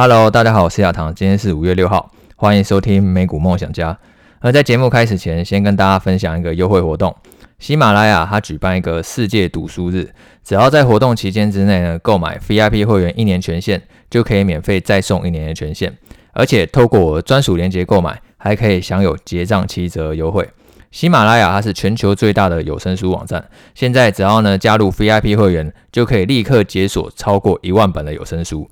[0.00, 3.98] Hello，大家好，我是亚堂，今天是五月六号，欢迎收听美股梦想家。
[4.38, 7.12] 而在节目开始前，先跟大家分享一个优惠活动。
[7.58, 10.10] 喜马拉雅它举办一个世界读书日，
[10.44, 15.92] 只要在活动期间之内呢，购买 VIP 会员一年权限，就可以免费再送一年的权限。
[16.32, 20.48] 而且透过我专属链接购买，还可以享有结账七折优惠。
[20.92, 23.44] 喜马拉雅它是全球最大的有声书网站，
[23.74, 28.70] 现在只要呢加入 VIP 会员，就可以立刻解锁超过一万本的有声书。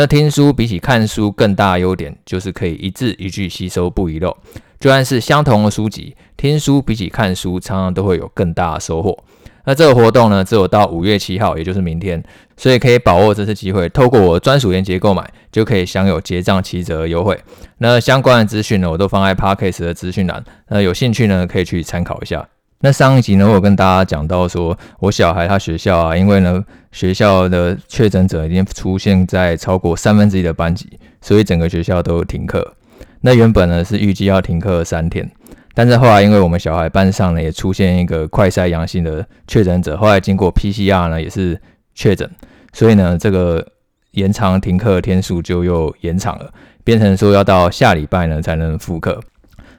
[0.00, 4.36] 那听书比起看书更大的优点，就是可以一字一句吸收不遗漏。
[4.78, 9.18] 就算是相同的书籍，听书比起看书，常常都会有更大的收获。
[9.64, 12.22] 那这个活动呢，只有到五月七号，也就是明天，
[12.56, 17.36] 所以可以把握这次机会，透过我专属链接购买，就可以享有结账七折优惠。
[17.78, 22.48] 那相关的资讯呢，我都放在 Podcast 的资讯栏，那有兴趣呢，可以去参考一下。
[22.80, 30.88] 那上一集呢，我有跟大家讲到说，我小孩他学校啊，因为呢学校的确诊者已经出现在超过三分之一的班级，
[31.20, 32.74] 所以整个学校都停课。
[33.22, 35.28] 那原本呢是预计要停课三天，
[35.74, 41.60] 但是后来因为我们小孩班上呢也出现一个快筛阳性的确诊者，后来经过 PCR 呢也是
[41.96, 42.30] 确诊，
[42.72, 43.66] 所以呢这个
[44.12, 46.48] 延长停课天数就又延长了，
[46.84, 49.20] 变成说要到下礼拜呢才能复课。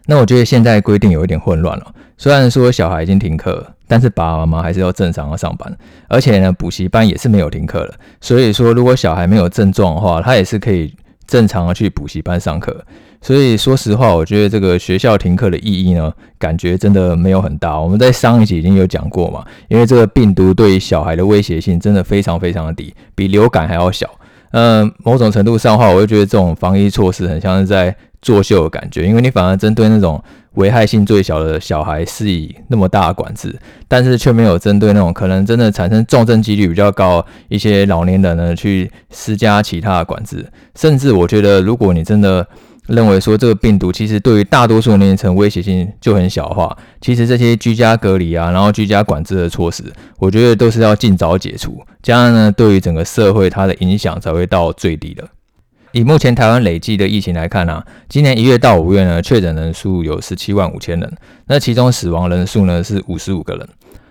[0.10, 1.86] 那我觉得现在规定有一点混乱了。
[2.18, 5.72] 虽然说小孩已经停课，但是爸爸妈妈还是要正常的上班，
[6.08, 7.94] 而且呢，补习班也是没有停课的。
[8.20, 10.92] 所以说，如果小孩没有症状的话，他也是可以
[11.28, 12.84] 正常的去补习班上课。
[13.22, 17.80] 所以说实话，我觉得这个学校停课的意义呢，感觉真的没有很大。
[17.80, 24.10] 我们在上一集已经有讲过嘛，因为这个病毒对小孩的威胁性真的非常非常的低，比流感还要小。
[24.54, 30.22] 嗯，某种程度上的话，我就觉得这种防疫措施很像是在作秀的感觉，因为你反而针对那种
[30.56, 40.46] 危害性最小的小孩施以那么大的管制，但是却没有针对那种可能真的产生重症几率比较高一些老年人呢去施加其他的管制。
[40.76, 42.46] 甚至我觉得，如果你真的
[42.88, 49.84] 认为说这个病毒其实对于大多数年龄层威胁性就很小的话，其实这些居家隔离啊，然后居家管制的措施，
[50.18, 55.24] 我觉得都是要尽早解除，这样呢，对于整个社会它的影响才会到最低的。
[55.92, 61.12] 以目前台湾累计的疫情来看、啊，今年一月到五月呢，确诊人数有十七万五千人，
[61.48, 63.68] 那其中死亡人数呢是五十五个人，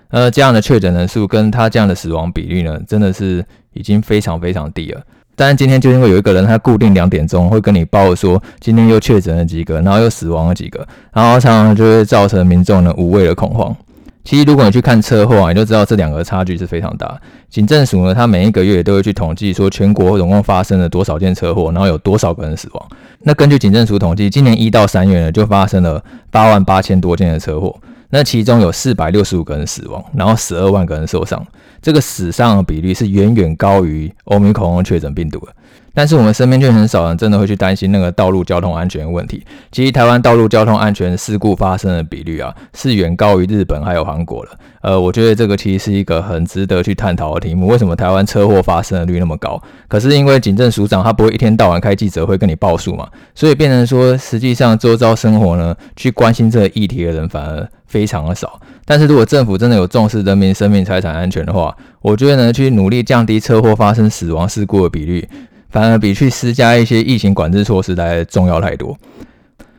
[0.09, 3.45] 呃，这样的确诊人数跟他这样的死亡比率呢，真的是
[3.75, 5.01] 已经非常非常低了。
[5.37, 13.75] 但今天就因为有一个人，他固定两点钟会跟你报说今天又确诊了几个，然后又死亡了几个，然后常常就会造成民众呢无谓的恐慌。
[14.29, 17.19] 其实如果你去看车祸啊，你就知道这两个差距是非常大。
[17.49, 22.89] 警政署呢，它每一个月都会去统计说全国总共发生了多少件车祸，然后有多少个人死亡。
[23.21, 27.75] 那根据警政署统计，今年一到三月呢，就发生了八万八千多件的车祸。
[28.11, 31.45] 那其中有四百六十五个人死亡，然后十二万个人受伤，
[31.83, 35.49] 这个死伤的比例是远远高于欧米孔确诊病毒的。
[35.95, 39.45] 但是我们身边却很少人真的会去担心那个道路交通安全的问题。
[39.73, 44.53] 其实台湾道路交通安全事故发生的比率啊，是远高于日本还有韩国的。
[44.81, 47.67] 呃，我觉得这个其实是一个很值得去探讨的题目。
[47.67, 49.61] 为什么台湾车祸发生的率那么高？
[49.89, 58.61] 可是因为警政署长他不会一天到晚开记者会跟你报数嘛，所以变成说实际上周遭生活呢，去关心这个议题的人反而非常的少。
[58.85, 65.29] 但是如果政府真的有重视人民生命财产安全的话，我觉得呢，去努力降低车祸发生死亡事故的比率。
[65.71, 68.97] 反而比去施加一些疫情管制措施来重要太多。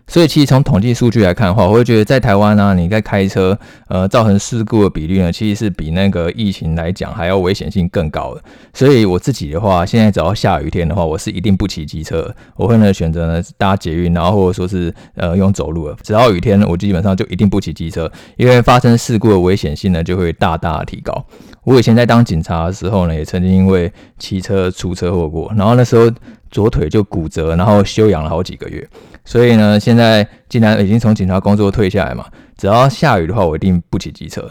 [0.09, 8.41] 所以，其实从统计数据来看的话，我会觉得在台湾呢、你在开车，呃，造成事故的比率呢，其实是比那个疫情来讲还要危险性更高的。
[8.73, 15.95] 所以，我自己的话，现在只要下雨天的话，我是一定不骑机车，我会呢选择呢搭捷运，然后或者说是呃用走路的。
[16.01, 21.23] 只要雨天，我基本上就一定不骑机车，因为发生事故的危险性呢就会大大提高。
[21.63, 26.09] 我以前在当警察的时候呢，也曾经因为骑车出车祸过，然后那时候
[26.49, 28.87] 左腿就骨折，然后休养了好几个月。
[29.25, 32.25] 所以呢，现在既然已经从警察工作退下来嘛，
[32.57, 34.49] 只要下雨的话，我一定不骑机车。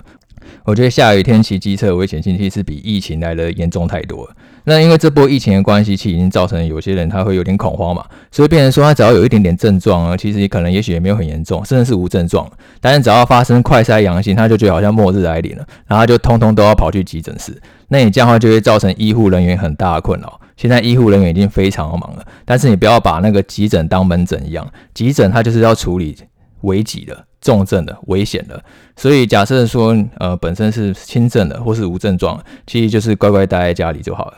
[0.65, 4.29] 我觉得下雨天骑机车的危险性其实比疫情来的严重太多。
[4.65, 12.51] 那因为这波疫情的关系，其实已经造成有些人他会有点恐慌嘛，所以变成说他只要有一点点症状啊，其实可能也许也没有很严重，甚至是无症状。
[12.81, 17.61] 但是只要发生快筛阳性，他就觉得好像末日来临了，然后他就通通都要跑去急诊室。
[17.89, 20.41] 那你这样的话就会造成医护人员很大的困扰。
[20.59, 26.17] 现在医护人员已经非常忙了，但是你不要把那个急诊当门诊一样，急诊它就是要处理
[26.63, 28.61] 危急的、重症的、危险的。
[28.97, 34.35] 所以假设说，呃，本身是轻症的或是无症状，其实就是乖乖待在家里就好了。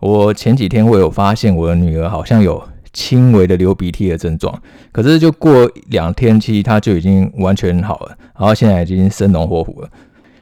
[0.00, 2.60] 我前几天我有发现我的女儿好像有
[2.92, 9.88] 轻微的流鼻涕的症状，可是就过两天，其实她就已经完全好了，然后现在已经生龙活虎了。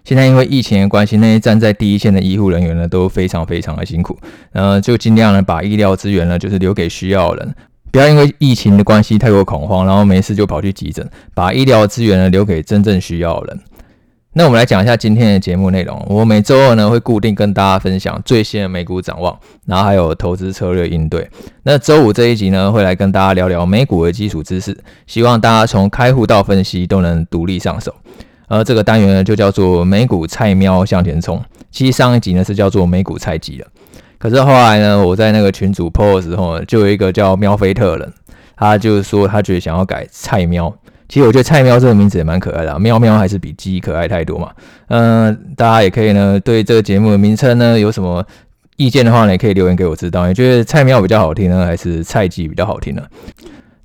[0.09, 4.19] 现在因为疫情的关系，那些站在第一线的医护人员呢都非常非常的辛苦，
[4.53, 7.55] 呃，就尽量呢把医疗资源呢就是留给需要的人，
[7.93, 13.61] 不要因为疫情的关系太过恐慌，然后没事就跑去急诊，把医疗资源呢留给真正需要的人。
[14.33, 16.03] 那我们来讲一下今天的节目内容。
[16.09, 21.29] 我每周二呢会固定跟大家分享最新的美股展望，然后还有投资策略应对。
[21.65, 24.75] 那周五这一集呢会来跟大家聊聊美股的基础知识，
[25.07, 27.95] 希望大家从开户到分析都能独立上手。
[28.49, 31.41] 而这个单元呢就叫做美股菜喵向前冲。
[31.71, 33.67] 其实上一集呢是叫做美股菜鸡了，
[34.19, 38.13] 可是后来呢我在那个群组 po 的时候，就有一个叫喵菲特的人，
[38.57, 40.75] 他就是说他觉得想要改菜喵。
[41.09, 44.51] 其实我觉得“菜喵”这个名字也蛮可爱的，喵喵还是比鸡可爱太多嘛。
[44.89, 48.23] 嗯、大家也可以呢，对这个节目的名称呢有什么
[48.77, 50.29] 意见的话呢，也可以留言给我知道。
[50.29, 53.03] 你觉得“菜喵”比较好听呢，还是“菜鸡”比较好听呢？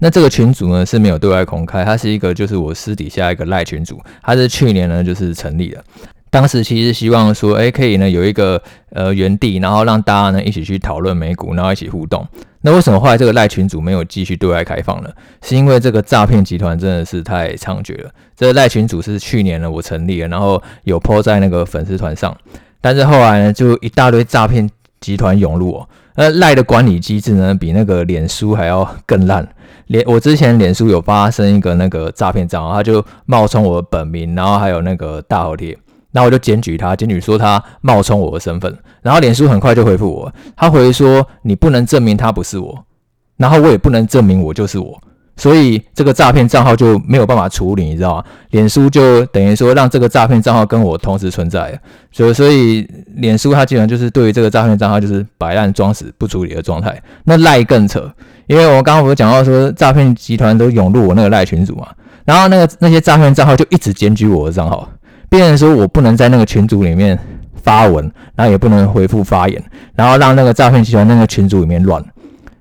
[0.04, 5.82] 那这个群组呢是没有对外公开，它是一个就是我私底下一个赖群组，它是去年呢就是成立的。
[6.30, 12.28] 当时其实希望说，哎，可以呢有一个呃园地，然后让大家呢一起去讨论美股，然后一起互动。
[12.64, 15.10] 那为什么后来这个赖群组没有继续对外开放呢？
[15.42, 18.12] 是因为这个诈骗集团真的是太猖獗了。
[18.36, 22.36] 这个赖群组是去年呢我成立了，然后有 po 在那个粉丝团上，
[22.82, 24.70] 但是后来呢就一大堆诈骗
[25.00, 25.88] 集团涌入哦。
[26.16, 29.48] 那赖的管理机制呢比那个脸书还要更烂。
[29.88, 35.78] 脸我之前脸书有发生一个那个诈骗账号，他就冒充我的本名，然后还有那个大头贴。
[36.12, 42.86] 然后我就检举他，检举说他冒充我的身份，然后脸书很快就回复我，他回说你不能证明他不是我，
[43.36, 45.02] 然后我也不能证明我就是我，
[45.36, 48.24] 所以这个诈骗账号就没有办法处理，你知道吗？
[48.52, 51.80] 脸书就等于说让这个诈骗账号跟我同时存在，
[52.12, 57.02] 所以所以脸书它基本上就是对于这个诈骗账号就是摆烂装死不处理的状态。
[57.24, 58.12] 那赖更扯，
[58.48, 61.88] 因为我刚刚不是讲到说诈骗集团都涌入我那个赖群组嘛，
[62.26, 64.88] 然后那个那些诈骗账号就一直检举我的账号。
[65.30, 67.18] 变成说我不能在那个群组里面
[67.56, 68.04] 发文，
[68.36, 69.64] 然后也不能回复发言，
[69.96, 72.06] 然后让那个诈骗集团那个群组里面乱。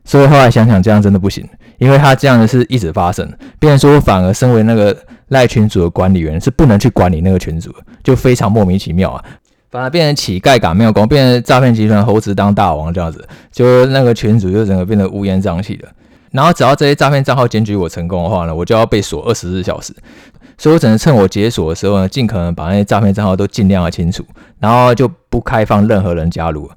[0.07, 1.47] 所以后来想想，这样真的不行，
[1.83, 3.29] 因为他这样的是一直发生。
[3.59, 4.97] 变成说反而身为那个
[5.29, 7.75] 赖群主的管理员是不能去管理那个群主，
[8.05, 9.25] 就非常莫名其妙啊。
[9.71, 15.89] 反而变成乞丐赶庙工，变成诈骗集团猴子当大王这样子，就那个群主就整个变得乌烟瘴气的。
[16.31, 19.95] 然后只要这些诈骗账号检举我成功的话呢，我就要被锁二十四小时。
[20.59, 24.25] 所以我只能趁我解锁的时候呢，尽可能把那些诈骗账号都尽量的清除，
[24.61, 26.71] 然后就不开放任何人加入。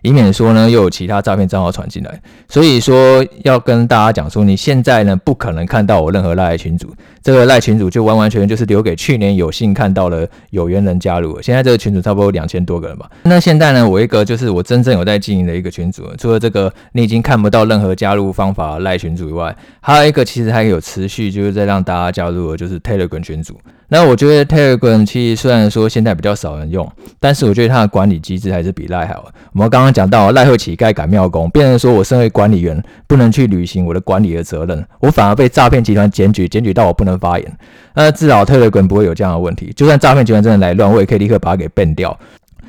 [0.00, 6.92] 以免说呢，又有其他诈骗账号传进来，所以说要跟大家讲说，你现在呢不可能看到我任何赖群主，
[7.22, 11.40] 这个赖群主就完完全全就是留给去年有幸看到了有缘人加入。
[11.42, 13.10] 现在这个群组差不多两千多个人吧。
[13.24, 23.60] 那现在呢，我一个就是我真正有在经营的一个群组，除了这个你已经看不到任何加入方法赖群组以外，还有一个其实还有持续就是在让大家加入的，就是 Telegram 群组。
[23.88, 26.90] 那我觉得 Telegram 其实虽然说现在比较少人用，
[27.20, 29.30] 但是我觉得它的管理机制还是比赖好。
[29.52, 37.58] 我们刚刚刚讲到赖会乞丐赶庙公，变成说我身为管理员不能去履行我的管理的责任，我反而被诈骗集团检举，检举到我不能发言。
[37.92, 42.16] 那至少 Telegram 不会有这样的问题，就算诈骗集团真的来乱，我也可以立刻把它给变掉。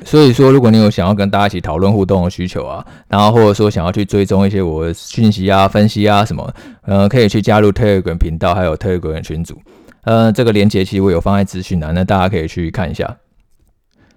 [0.04, 6.52] 所以说，如果你有想要跟大家一起讨论互动的需求啊，然后或者说想要去追踪一些我的讯息啊、分析啊什么，
[6.82, 9.56] 呃，可以去加入 Telegram 频道，还有 Telegram 群组。
[10.02, 13.16] 呃，这个连接其实我有放在资讯栏，那大家可以去看一下。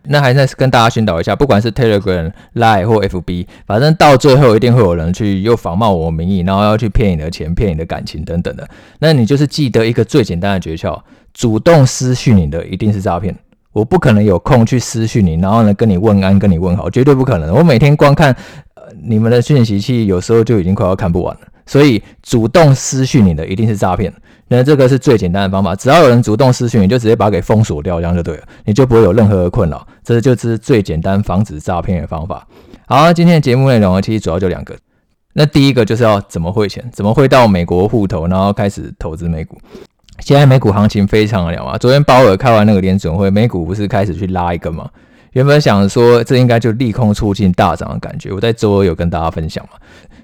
[0.10, 8.68] 那还是跟大家宣导一下，不管是 Telegram、Line 或 FB，反正到最后一定会有人去又仿冒我名义，然后要去骗你的钱、骗你的感情等等的。
[9.00, 11.00] 那你就是记得一个最简单的诀窍：
[11.34, 13.36] 主动私讯你的一定是诈骗。
[13.74, 17.54] 我不可能有空去私讯你，然后呢跟你问安、跟你问好，绝对不可能。
[17.54, 18.36] 我每天光看
[18.76, 21.42] 呃你们的讯息器，有时候就已经快要看不完了。
[21.68, 24.12] 所以主动私讯你的一定是诈骗。
[24.48, 29.86] 那这个是最简单的方法，只要有人主动私讯，你就直接把它给封锁掉，这样就对了，你就不会有任何的困扰。
[30.02, 32.48] 这就是最简单防止诈骗的方法。
[32.86, 34.74] 好，今天的节目内容呢，其实主要就两个。
[35.34, 39.58] 那第一个就是要怎么汇钱，怎么汇到美国户头，然后开始投资美股。
[40.20, 44.90] 现在美股行情非常的了嘛，昨天鲍尔开完那个联准会，美股不是开始去拉一根嘛？
[45.34, 49.78] 原本想说这应该就利空出尽大涨的感觉，我在周二有跟大家分享嘛。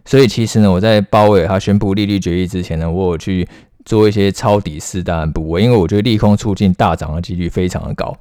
[0.06, 3.48] 所以其实呢，我在鲍威尔他宣布利率决议之前呢，我有去。
[3.86, 8.16] 做一些抄底试单部位，因为我觉得利空促进大涨的几率非常的高。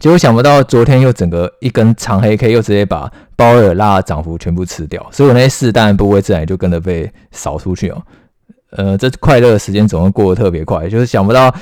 [0.00, 8.02] 结果想不到昨天又整个一根长黑 K，又直接把鲍威尔拉的涨幅全部吃掉，所以我那些试单部位自然就跟着被扫出去哦。
[8.70, 11.54] 呃，这快乐的时间总是过得特别快，就是想不到。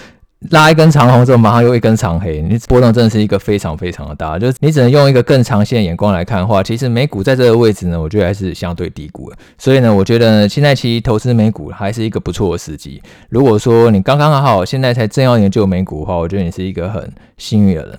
[0.50, 9.36] 拉一根长红之后，马上又一根长黑，你波动真的是一个非常非常的大，就是你只能用一个更长线的眼光来看的话，其实美股在这个位置呢，我觉得还是相对低估的。
[9.56, 13.02] 所以呢，我觉得现在其实投资美股还是一个不错的时机。
[13.30, 17.98] 如果说你刚刚好现在才正要研究美股的话，我觉得你是一个很幸运的人。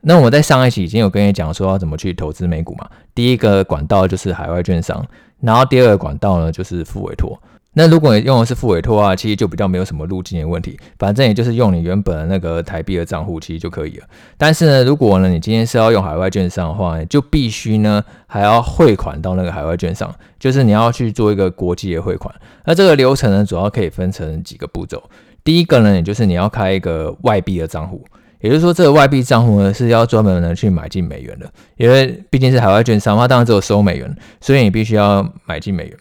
[0.00, 5.04] 那我在上一期已经有跟你讲说要怎么去投资美股嘛，第一个管道就是海外券商，
[5.40, 7.38] 然后第二个管道呢就是付委托。
[7.78, 14.06] 那如果你用的是付委托啊，其实就比较没有什么路径的问题，反正也就是用你原本的那个台币的账户其实就可以了。
[14.38, 22.34] 但是呢，如果呢你今天是要用海外券商的话，就必须呢还要汇款到那个海外券商，就是你要去做一个国际的汇款。
[22.64, 25.02] 那这个流程呢，主要可以分成几个步骤。
[25.44, 28.02] 第一个呢，也就是你要开一个外币的账户，
[28.40, 35.98] 也就是说这个外币账户呢是要专门呢去买进美元的，因为毕竟是海外券商，它当然只有收美元，所以你必须要买进美元。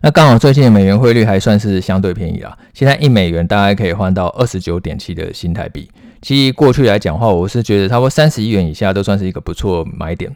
[0.00, 5.90] 那刚好最近的美元汇率还算是相对便宜啦，现在一美元大概可以换到二十九点七的新台币。
[6.20, 10.34] 其实过去来讲话，我是觉得差不多三十亿元以下都算是一个不错买点。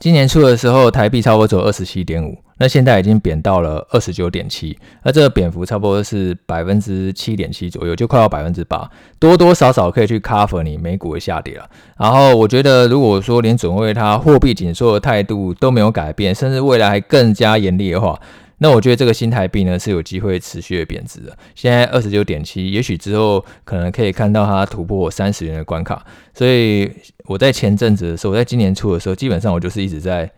[0.00, 11.64] 今年初的时候，台币差不多只有二十七点五，那现在已经贬到了二十九点七，那这个贬幅差不多是百分之七点七左右，就快要百分之八，多多少少可以去 cover 你美股的下跌了。
[11.96, 18.20] 然后我觉得，如果说连准会它货币紧缩的态度都没有改变，甚至未来还更加严厉的话，
[18.58, 21.36] 那我觉得这个新台币呢是有机会持续的贬值的。
[21.54, 26.04] 现在二十九点七，也许之后可能可以看到它突破三十元的关卡。
[26.32, 26.90] 所以
[27.26, 30.30] 我在前阵子的时候，我在今年初的时候，基本上我就是一直在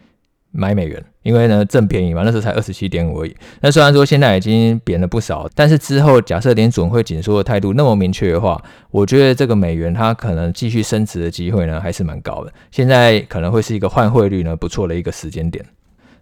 [0.51, 3.37] 买美元，因为呢正便宜嘛，那时候才二十七点五而已。
[3.61, 12.53] 那虽然说现在已经贬了不少，但是之后假设连准会紧缩的态度那么明确的话，我觉得这个美元它可能继续升值的机会呢还是蛮高的。
[12.71, 15.63] 现在可能会是一个换汇率呢不错的一个时间点。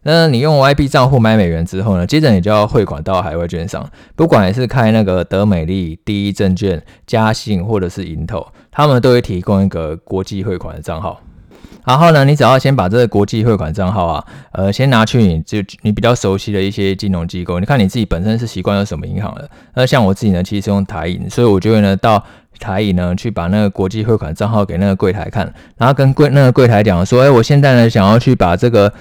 [0.06, 3.84] 那你用 Y B 账户买美元之后呢，接着你就要汇款到海外券商，
[4.14, 11.20] 不管是开那个德美利、第一证券、嘉信或者是银投，他们都会提供一个国际汇款的账号。
[11.86, 19.48] 然后呢，你只要先把这个国际汇款账号啊，呃，先拿去你就你比较熟悉的一些金融机构，你看你自己本身是习惯用什么银行的。
[19.74, 22.22] 那像我自己呢，其实是用台银，所以我就会呢到
[22.58, 28.92] 台银呢去把那个国际汇款账号给那个柜台看，然后跟柜那个柜台讲说，哎，我现在呢想要去把这个。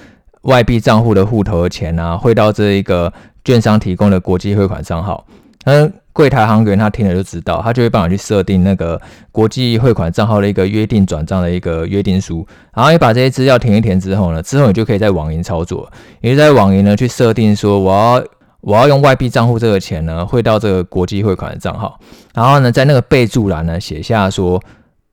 [0.44, 3.12] 外币账户的户头的钱啊，汇到这一个
[3.44, 5.26] 券商提供的国际汇款账号。
[5.66, 9.00] 那柜台行员他听了就知道，他就会帮你去设定那个
[9.32, 12.46] 国际汇款账号的一个约定转账的一个约定书。
[12.74, 15.90] 然后你把这些资料填一填之后呢，之后你就可以在网银操作。
[16.20, 18.24] 你在网银呢去设定说，我要
[18.60, 21.98] 我要用外币账户这个钱呢汇到这个国际汇款的账号。
[22.34, 24.62] 然后呢，在那个备注栏呢写下说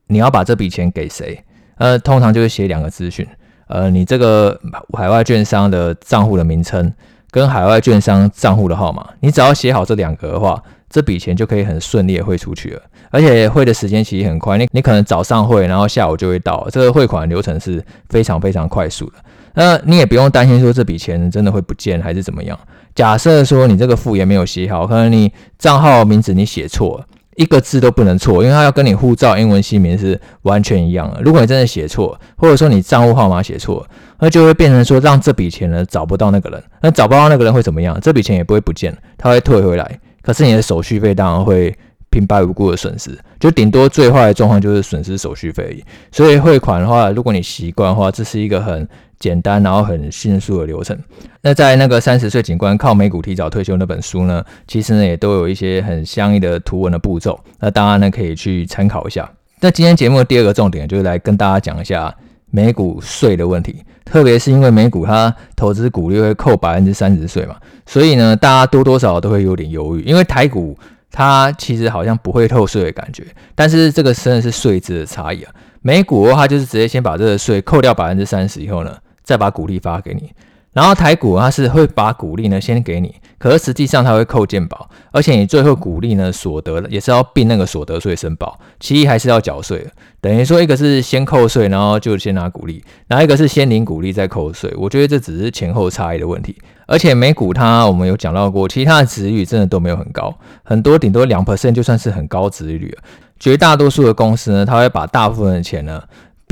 [0.06, 1.42] 你要把这笔钱给谁。
[1.78, 3.26] 呃，通常就是写两个资讯。
[3.72, 4.58] 呃，你这个
[4.92, 6.92] 海外券商的账户的名称
[7.30, 12.82] 跟海外券商账户的号码，你只要写好这两个的话，这笔钱就可以很顺利的汇出去了。
[13.10, 16.68] 而且汇的时间其实很快，你你可能早上汇，然后下午就会到。
[16.70, 19.14] 这个汇款流程是非常非常快速的。
[19.54, 22.58] 那你也不用担心说这笔钱真的会不见还是怎么样。
[22.94, 27.06] 假设说你这个复言没有写好，可能你账号名字你写错了。
[27.36, 31.20] 一个字都不能错，因为它要跟你护照英文姓名是完全一样的。
[31.22, 33.86] 如果你真的写错，或者说你账户号码写错，
[34.18, 36.62] 那就会变成说让这笔钱呢找不到那个人。
[36.80, 37.98] 那找不到那个人会怎么样？
[38.00, 40.00] 这笔钱也不会不见，他会退回来。
[40.20, 41.74] 可是你的手续费当然会
[42.10, 45.82] 平白无故的损失，就顶多最坏的状况就是损失手续费而已。
[46.12, 48.86] 所以汇款的话，如果你习惯的话，这是一个很
[49.22, 50.98] 简单，然后很迅速的流程。
[51.42, 57.38] 那在那个三十岁警官靠美股提早退休那本书呢，其实呢也都有一些很相应的图文的步骤。
[57.60, 59.30] 那当然呢可以去参考一下。
[59.60, 62.12] 那今天节目的第二个重点就是来跟大家讲一下
[62.50, 67.54] 美股税的问题，特别是因为美股它投资股利会扣百分之三十税嘛，
[67.86, 70.76] 所以呢大家多多少少都会有点犹豫，因为台股
[71.12, 73.24] 它其实好像不会透税的感觉，
[73.54, 75.52] 但是这个真的是税制的差异啊。
[75.80, 78.96] 美股的话就是直接先把这个税扣掉百分之三十以后呢。
[79.22, 80.32] 再把股利发给你，
[80.72, 89.86] 然后台股它是会把股利呢先给你，可是实际上它会扣健保，而且你最后股利呢所得的也是要并那个所得税申报，其一还是要缴税，
[90.20, 103.02] 等于说一个是先扣税，然后就先拿股利，然后一个是先领股利再扣税，我觉得这只是前后差异的问题，而且美股它我们有讲到过，其他的殖利率真的都没有很高，很多顶多两 percent 就算是很高殖利率了，
[103.38, 106.02] 绝大多数的公司呢，它会把大部分的钱呢。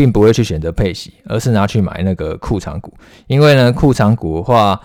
[0.01, 2.91] 并不会去选择配息，而是拿去买那个库藏股，
[3.27, 4.81] 因为呢，库藏股的话，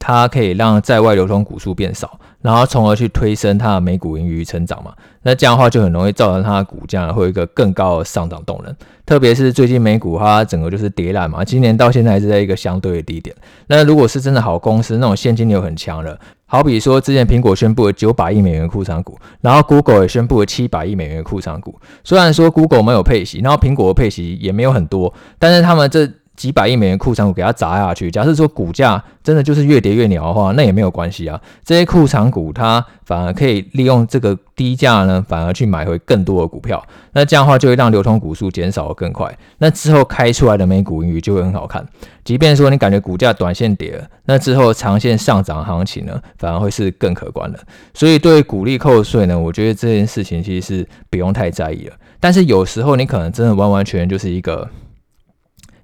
[0.00, 4.92] 它可以让在外流通股数变少，然后从而去推升它的每股盈余成长嘛。
[5.22, 8.74] 那这样的话就很容易造成它的股价会有一个更高的上涨动能。
[9.04, 13.36] 特别是最近美股它整个就是跌烂嘛，今年到现在还是在一个相对的低点。
[13.66, 16.18] 那如果是真的好公司，那种现金流很强的。
[16.46, 21.78] 好比说，之前苹果宣布了九百亿美元库藏股，然后 Google 也宣布了七百亿美元库藏股。
[22.02, 28.10] 虽然说 Google 没有配息，然后苹果的配息也没有很多，但是他们这几百亿美元库藏股给它砸下去。
[28.10, 31.38] 假设说股价真的就是越跌越鸟的话，那也没有关系啊。
[31.62, 36.82] 这些库藏股它反而可以利用这个低价呢，反而去买回更多的股票。
[37.12, 39.30] 那这样的话就会让流通股数减少得更快。
[39.58, 41.86] 那之后开出来的每股盈余就会很好看。
[42.24, 47.58] 即便说你感觉股价短线跌了，那之后长线上涨行情呢，反而会是更可观的。
[47.92, 51.94] 所以对股利扣税呢，我觉得这件事情其实是不用太在意了。
[52.18, 54.66] 但是有时候你可能真的完完全全就是一个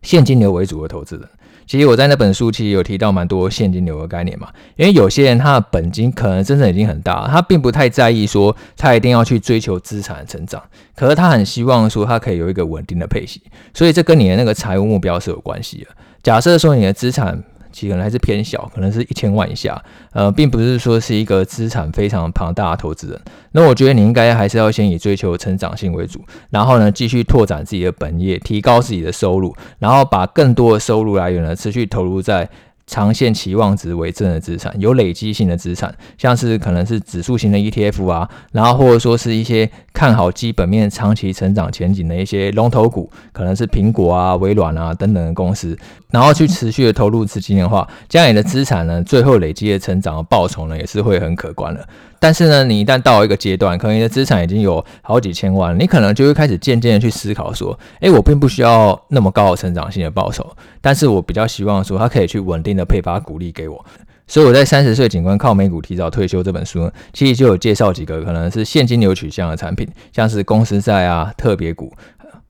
[0.06, 1.28] 现金流为主的投资人。
[1.66, 10.62] 其实我在那本书其实有提到蛮多现金流的概念嘛，因为有些人他的本金可能真的已经很大，他并不太在意说他一定要去追求资产的成长，
[10.94, 13.42] 可是他很希望说他可以有一个稳定的配息，
[13.74, 15.88] 所以这跟你的那个财务目标是有关系的。
[16.22, 17.42] 假设说你的资产，
[17.76, 23.20] 其实可能还是偏小，可能是一千万以下，呃，并不是说是一个资产非常庞大的投资人。
[23.52, 32.48] 那我觉得你应该还是要先以追求成长性为主，然后呢，继续拓展自己的本业，提高自己的收入，然后把更多的收入来源呢，持续投入在。
[32.86, 45.76] 长线期望值为正的资产，有累积性的资产，像是可能是指数型的 ETF 啊，然后或者说是一些看好基本面长期成长前景的一些龙头股，可能是苹果啊、微软啊等等的公司，
[46.10, 51.86] 然后去持续的投入资金的话，这样你的资产呢，最后累积的成长和报酬呢，也是会很可观的。
[52.18, 60.46] 但是呢，你一旦到了一个阶段，可能你的资产已经有好几千万，你可能就会开始渐渐的去思考说，诶，我并不需要那么高的成长性的报酬，
[60.80, 63.84] 但是我比较希望说，它可以去稳定的配发股利给我。
[64.26, 71.92] 所以我在三十岁警官靠美股提早退休这本书呢，其实就有介绍几个可能是现金流取向的产品，像是公司债啊、特别股，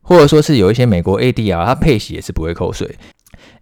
[0.00, 2.96] 或者说是有一些美国 ADR，它配息也是不会扣税。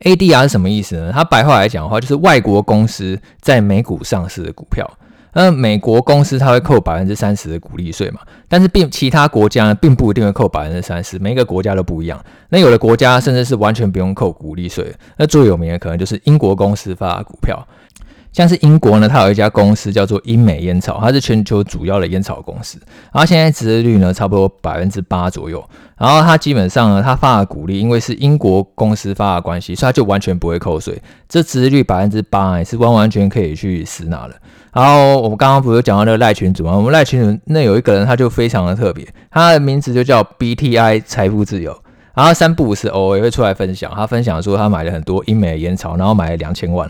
[0.01, 1.11] ADR 是什么意思呢？
[1.13, 4.89] 它白话来讲的话，就是外国公司在美股上市的股票。
[5.35, 12.25] 那美国公司它会扣百分之三十的股利税嘛，但是并其他国家呢，并不一定会扣百分之三十，每一个国家都不一样。
[12.49, 14.95] 那有的国家甚至是完全不用扣股利税。
[15.19, 17.67] 那最有名的可能就是英国公司发的股票，
[18.33, 22.79] 像是英国呢，它有一家公司叫做英美烟草，它是全球主要的烟草公司，
[23.13, 25.63] 然后现在殖利率呢差不多百分之八左右。
[25.97, 31.01] 然后它基本上呢，它发的股利，因为是英国公司发的关系，所以它就完全不会扣税。
[31.29, 34.35] 这殖利率百分之八也是完完全可以去实拿的。
[34.75, 36.77] 然后我们刚刚不是讲到那个赖群主吗？
[36.77, 41.75] 我们赖群主那有一个人，他就非常的特别，他的名字就叫 BTI 财富自由。
[42.13, 46.89] 然后三不五时偶尔也会出来分享，他分享说他买了很多英美烟草，然后买了两千万。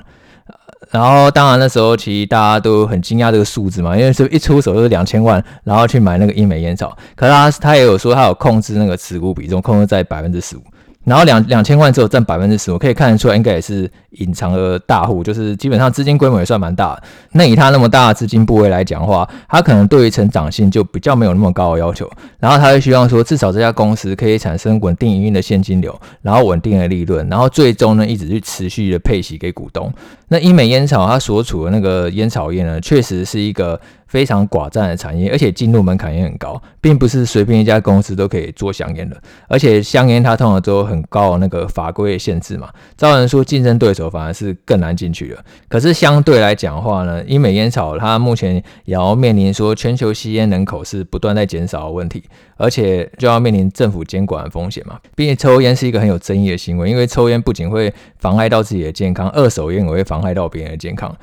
[0.90, 6.96] 然后当然那时候其实大家都很惊讶这个数字嘛，因为是一出手就是两千万，然后去买那个英美烟草。
[7.14, 10.60] 可是他他也有说他有控制那个持股比重，控制在百分之十五。
[11.04, 17.00] 然后两两千万只有占百分之十，我可以看得出来，应该也是隐藏的大户，就是基本上资金规模也算蛮大。
[17.32, 22.10] 那以他那么大的资金部位来讲的话，他可能对于成长性就比较没有那么高的要求。
[22.38, 29.92] 然后他就希望说，至少这家公司可以产生稳定营运的现金流，然后稳定的利润，然后最终呢一直去持续的配息给股东。
[30.34, 33.80] 那英美烟草它所处的那个烟草业呢，确实是一个。
[34.06, 39.20] 非常寡占的产业，而且进入门槛也很高，并不是随便一家公司都可以做香烟的。
[39.48, 45.42] 而且香烟它通常都有很高的那个法规限制嘛，造成说竞争对手反而是更难进去了。
[45.66, 52.22] 可是相对来讲的话呢，英美烟草它目前也要面临说全球吸烟人口是不断在减少的问题，
[52.56, 54.96] 而且就要面临政府监管的风险嘛。
[55.16, 61.14] 毕竟抽烟是一个很有争议的行为，因为抽烟不仅会妨碍到自己的健康，二手烟也会妨害到别人的健康。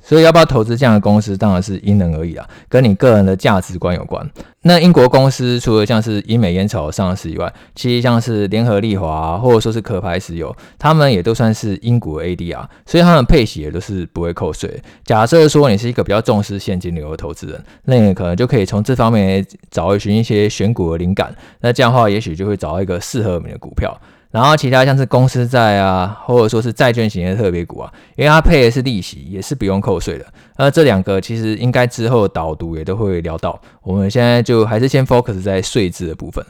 [0.00, 4.24] 所以要不要投资这样的公司，当然是因人而异啦，跟你个人的价值观有关。
[4.62, 14.80] 那英国公司除了像是英美烟草上市以外，其实像是联合利华或者说是壳牌石油，他们也都算是英国 ADR，所以他们配息也都是不会扣税。
[15.04, 21.34] 假设说你是一个比较重视现金流的投资人，那你可能就可以从这方面找寻一些选股的灵感。
[21.62, 24.00] 那这样的话，也许就会找到一个适合你的股票。
[24.36, 30.26] 然后其他像是公司债啊，或者说是债券型的特别股啊，因为它配的是利息，也是不用扣税的。
[30.58, 33.58] 那这两个其实应该之后导读也都会聊到。
[33.82, 36.44] 我们现在就还是先 focus 在税制的部分。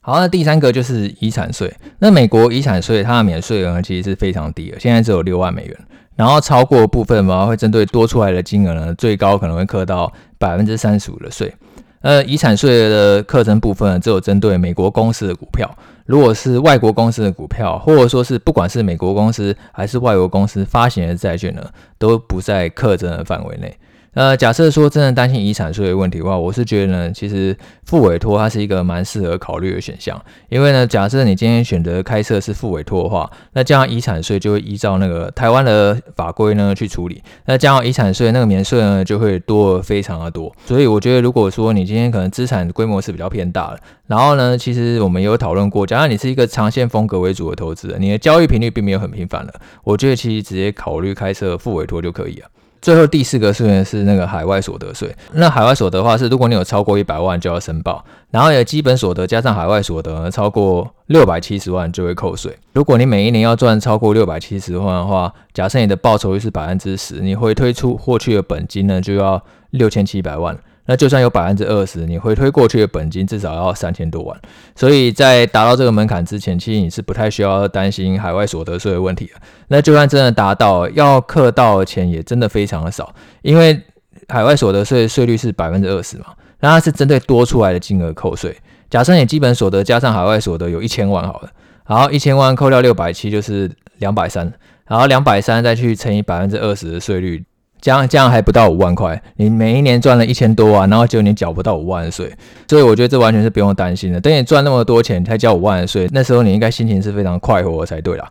[0.00, 1.72] 好，那第三个就是遗产税。
[2.00, 5.78] 那美国遗产税它的免税额其实是非常低的，现在只有六万美元。
[6.16, 11.54] 然后超过部分嘛，会针对多出来的金额呢，最高可能会课到百分之三十五的税。
[12.00, 15.70] 呃，遗产税的课征部分，只有针对美国公司的股票。
[16.12, 21.64] 如果是外国公司的股票，或者说是不管是美国公司还是外国公司发行的债券呢，
[21.96, 23.74] 都不在课征的范围内。
[24.14, 30.22] 呃，假设说真的担心遗产税的问题的话，我是觉得呢，其实复委托它是一个蛮适合考虑的选项。
[30.50, 37.22] 因为呢，假设你今天选择开设是复委托的话，那这样遗产税就会依照那个台湾的法规呢去处理。
[37.46, 40.54] 那这样遗产税那个免税呢就会多非常的多。
[40.66, 52.48] 所以我觉得，如果说你今天可能资产规模是比较偏大的，然后呢，其实我们也有讨论过，假如你是一个长线风格为主的投资人，你的交易频率并没有很频繁的，我觉得其实直接考虑开设复委托就可以了。
[52.82, 55.14] 最后第四个税呢是那个海外所得税。
[55.32, 62.58] 那海外所得的话是，如果你有超过一百万就要申报，然后你的基本所得加上海外所得呢超过六百七十万就会扣税。
[62.72, 69.40] 如果你每一年要赚超过六百七十万的话，假设你的报酬率是百分之十，你会推出获取的本金呢就要
[69.70, 70.58] 六千七百万。
[70.86, 74.36] 那就算有百分之二十，你回推过去的本金至少要三千多万，
[74.74, 79.34] 所以在达到这个门槛之前，其实你是不太需要担心海外所得税的问题的。
[79.68, 83.80] 那就算真的达到，要课到的钱也真的非常的少，因为
[84.28, 86.26] 海外所得税税率是百分之二十嘛，
[86.58, 88.56] 那它是针对多出来的金额扣税。
[88.90, 91.50] 假设你基本所得加上海外所得有一千万好了，
[91.86, 94.52] 然后一千万扣掉六百七就是两百三，
[94.86, 97.44] 然后两百三再去乘以百分之二十的税率。
[97.82, 102.32] 这样这样还不到五万块，你每一年赚了一千多万，然后结果你缴不到五万的税，
[102.68, 104.20] 所以我觉得这完全是不用担心的。
[104.20, 108.30] 等你赚那么多钱才交五万的税，那时候你应该心情是非常快活才对啦。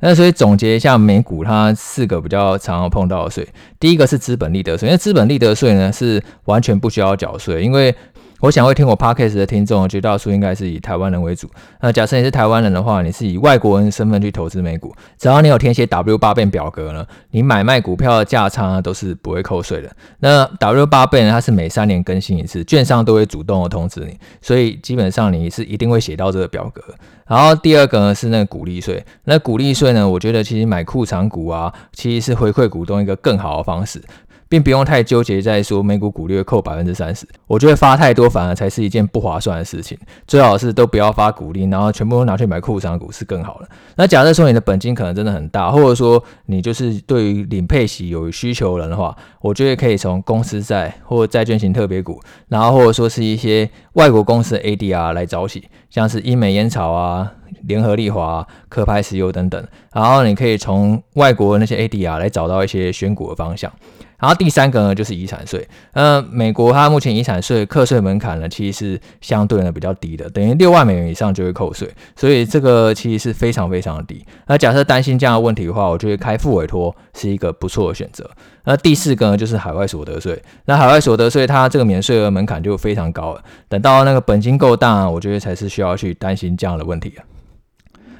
[0.00, 3.46] 那所以总结一下，美股它四个比较常常碰到的税，
[3.78, 7.94] 第一个是资本利得税，因为资本利得税呢是完全不需要缴税，因为
[8.40, 11.50] 我想会听我 podcast 的听众，绝大多数应该是以台湾人为主。
[11.80, 19.90] 那假设你是台湾人的话，你是以外国人身份去投资美股，只要你有填写 W 八倍表格呢，你买卖股票的价差都是不会扣税的。
[20.20, 26.80] 那 W 八倍呢，它是每三年更新一次，券商都会主动的通知你，所以基本上你是一定会写到这个表格。
[27.26, 34.00] 然后第二个呢是那个股利税，那股利税呢，我觉得其实买库藏股啊，其实是回馈股东一个更好的方式。
[34.48, 39.98] 并不用太纠结在说美股股利会扣百分之三十，我觉得发太多反而才是一件不划算的事情。
[40.26, 43.68] 最好是都不要发股利，然后全部都拿去买库藏股是更好的。
[43.96, 57.30] 那假设说你的本金可能真的很大，或者说你就是对于领配息有需求人的话，我觉得可以从公司债或债券型特别股，然后或者说是一些外国公司的 ADR 来找起，像是英美烟草啊、
[57.64, 63.70] 联合利华、科拍石油等等，然后你可以从外国那些 ADR 来找到一些选股的方向。
[64.18, 65.66] 然后第三个呢，就是遗产税。
[65.92, 74.24] 呃，美国它目前遗产税课税门槛呢，其实是相对呢比较低的，等于六万美元以上就会扣税，所以这个其实是非常非常低。
[74.46, 78.28] 那假设担心这样的问题的话，我觉得开复委托是一个不错的选择。
[78.64, 80.42] 那第四个呢，就是海外所得税。
[80.66, 87.24] 那海外所得税它这个免税额门槛就非常高了，等到那个本金够大，我觉得才是需要去担心这样的问题啊。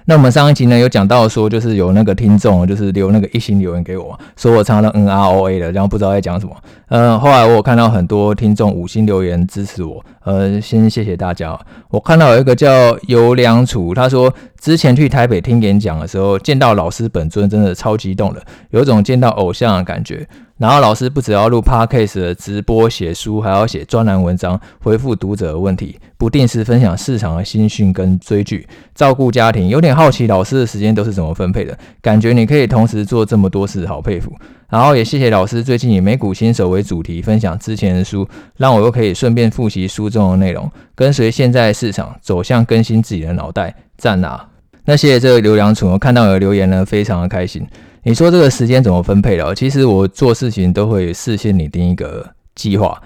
[0.08, 6.56] 那我们上一集呢有讲到说，就是有那个听众就是留那个一星留言给我，说我常常 N R O A 的，然后不知道在讲什么。
[6.88, 11.60] 嗯，后来我有看到很多听众五星留言支持我，呃，先谢谢大家。
[11.90, 20.26] 我看到有一个叫尤良楚，他说之前去台北听演讲的时候，见到老师本尊真的超激动的，有一种见到偶像的感觉。
[20.56, 29.68] 然后老师不只要录 podcast 的直播、写书，还要写专栏文章，回复读者的问题，不定时分享市场的新讯跟追剧，照顾家庭。
[29.68, 31.78] 有点好奇老师的时间都是怎么分配的？
[32.02, 34.32] 感觉你可以同时做这么多事，好佩服。
[34.70, 43.74] 然后也谢谢老师最近以美股新手为主题分享之前的书，让我又可以顺便复习书中的内容，跟随现在市场走向更新自己的脑袋。
[43.96, 44.46] 赞啊！
[44.84, 47.66] 那谢谢这个刘良楚，我看到你的留言呢，非常的开心。
[48.02, 49.54] 你说这个时间怎么分配的？
[49.54, 52.96] 其实我做事情都会事先拟定一个计划，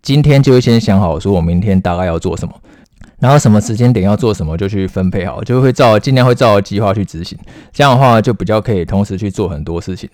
[0.00, 2.54] 今天就会先想好，说我明天大概要做什么，
[3.18, 7.38] 然后什么时间点要做什么就去分配好，就会照尽量会照计划去执行。
[7.72, 10.08] 这样的话就比较可以同时去做很多事情。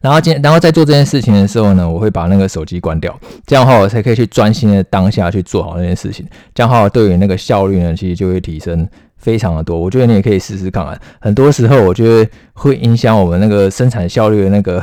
[0.00, 6.26] 然后今然后在做这件事情的时候呢，我会把那个手机关掉，这样的话我才可以去专心的当下去做好那件事情。
[6.54, 8.88] 这样的话对于那个效率呢，其实就会提升。
[9.20, 10.96] 非常的多，我觉得你也可以试试看啊。
[11.18, 14.80] 很多时候，我觉得会影响我们那个生产效率的那个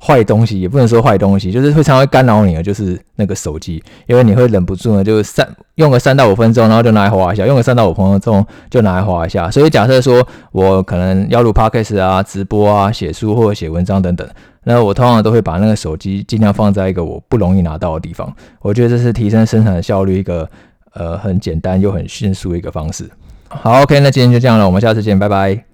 [0.00, 9.50] 坏东西，也不能说坏东西，就是会常会干扰你的，就是那个手机，因为你会忍不住呢，就是三用个三到五分钟，然后就拿来划一下，用个三到五分钟就拿来划一下。
[9.50, 14.28] 所以假设说我可能要录 podcast 啊、直播啊、写书或者写文章等等，
[14.62, 18.32] 那我通常都会把那个手机尽量放在一个我不容易拿到的地方。
[18.60, 20.48] 我觉得这是提升生产效率一个
[20.94, 23.08] 呃很简单又很迅速的一个方式。
[23.48, 25.64] 好，OK，那今天就这样了，我们下次见，拜拜。